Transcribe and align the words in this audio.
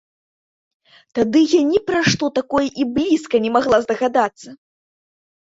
Тады 1.19 1.43
я 1.51 1.61
ні 1.71 1.79
пра 1.89 2.01
што 2.13 2.25
такое 2.39 2.63
і 2.85 2.89
блізка 2.97 3.35
не 3.45 3.53
магла 3.59 3.77
здагадацца. 3.87 4.49